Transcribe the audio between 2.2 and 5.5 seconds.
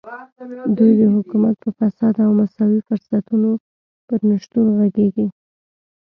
او د مساوي فرصتونو پر نشتون غږېږي.